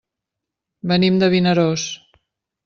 Venim 0.91 1.19
de 1.25 1.29
Vinaròs. 1.35 1.85